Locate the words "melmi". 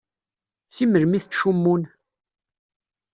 0.87-1.15